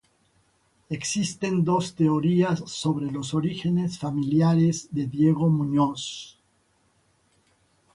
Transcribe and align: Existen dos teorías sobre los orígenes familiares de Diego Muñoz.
Existen 0.89 1.63
dos 1.63 1.93
teorías 1.93 2.61
sobre 2.65 3.11
los 3.11 3.35
orígenes 3.35 3.99
familiares 3.99 4.87
de 4.89 5.05
Diego 5.05 5.47
Muñoz. 5.47 6.39